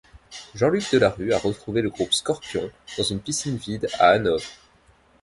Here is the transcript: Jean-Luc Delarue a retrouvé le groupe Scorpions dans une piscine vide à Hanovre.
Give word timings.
Jean-Luc 0.55 0.89
Delarue 0.91 1.31
a 1.31 1.37
retrouvé 1.37 1.83
le 1.83 1.91
groupe 1.91 2.11
Scorpions 2.11 2.71
dans 2.97 3.03
une 3.03 3.19
piscine 3.19 3.57
vide 3.57 3.87
à 3.99 4.07
Hanovre. 4.09 4.49